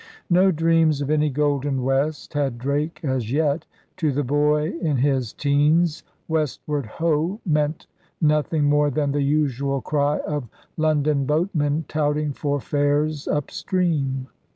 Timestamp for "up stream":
13.27-14.25